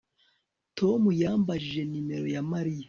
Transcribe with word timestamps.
Tom 0.77 1.01
yambajije 1.21 1.81
nimero 1.91 2.25
ya 2.35 2.41
Mariya 2.51 2.79